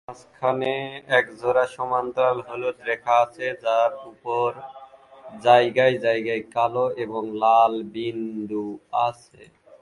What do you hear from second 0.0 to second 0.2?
পিঠের